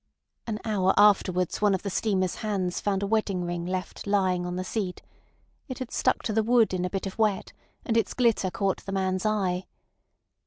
[0.47, 4.55] An hour afterwards one of the steamer's hands found a wedding ring left lying on
[4.55, 5.03] the seat.
[5.67, 7.53] It had stuck to the wood in a bit of wet,
[7.85, 9.67] and its glitter caught the man's eye.